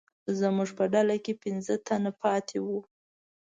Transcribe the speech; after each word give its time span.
زموږ 0.39 0.69
په 0.77 0.83
ډله 0.93 1.15
کې 1.23 1.33
پنځه 1.43 1.73
تنه 1.87 2.11
پاتې 2.21 2.57
وو. 2.65 2.79